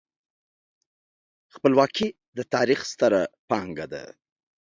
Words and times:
خپلواکي 1.55 2.07
د 2.37 2.39
تاریخ 2.53 2.79
ستره 2.91 3.21
پانګه 3.49 3.85
ده. 3.93 4.03